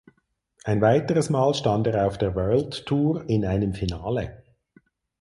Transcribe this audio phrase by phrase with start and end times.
[0.63, 4.43] Ein weiteres Mal stand er auf der World Tour in einem Finale.